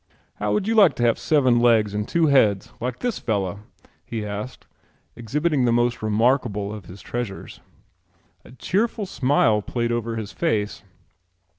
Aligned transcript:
"How 0.37 0.51
would 0.51 0.67
you 0.67 0.73
like 0.73 0.95
to 0.95 1.03
have 1.03 1.19
seven 1.19 1.59
legs 1.59 1.93
and 1.93 2.07
two 2.07 2.25
heads 2.25 2.73
like 2.81 2.97
this 2.97 3.19
fellow?" 3.19 3.59
he 4.03 4.25
asked, 4.25 4.65
exhibiting 5.15 5.65
the 5.65 5.71
most 5.71 6.01
remarkable 6.01 6.73
of 6.73 6.85
his 6.85 7.03
treasures. 7.03 7.59
A 8.43 8.51
cheerful 8.51 9.05
smile 9.05 9.61
played 9.61 9.91
over 9.91 10.15
his 10.15 10.31
face. 10.33 10.81